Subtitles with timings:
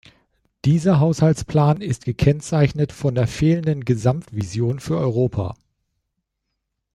[0.65, 5.53] Dieser Haushaltsplan ist gekennzeichnet von der fehlenden Gesamtvision für Europa.